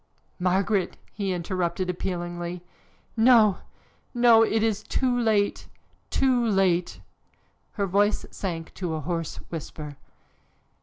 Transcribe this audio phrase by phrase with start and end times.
[0.39, 2.63] "Margaret!" he interrupted appealingly.
[3.15, 3.59] "No!
[4.15, 4.41] no!
[4.41, 5.67] It is too late,
[6.09, 7.01] too late!"
[7.73, 9.97] Her voice sank to a hoarse whisper.